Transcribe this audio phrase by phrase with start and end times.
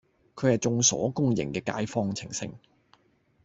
[0.35, 2.49] 佢係眾所公認嘅街坊情聖